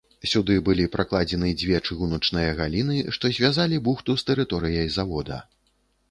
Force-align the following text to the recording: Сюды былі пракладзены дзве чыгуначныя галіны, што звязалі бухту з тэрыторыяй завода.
Сюды 0.29 0.53
былі 0.67 0.85
пракладзены 0.93 1.49
дзве 1.63 1.81
чыгуначныя 1.87 2.55
галіны, 2.59 2.97
што 3.17 3.31
звязалі 3.39 3.79
бухту 3.89 4.15
з 4.23 4.27
тэрыторыяй 4.31 4.87
завода. 4.97 5.37